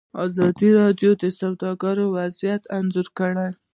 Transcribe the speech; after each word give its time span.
ازادي 0.25 0.69
راډیو 0.81 1.11
د 1.21 1.23
سوداګري 1.39 2.05
وضعیت 2.15 2.63
انځور 2.77 3.07
کړی. 3.17 3.49